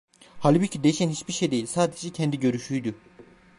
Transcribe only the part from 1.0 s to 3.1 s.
hiçbir şey değil, sadece kendi görüşüydü.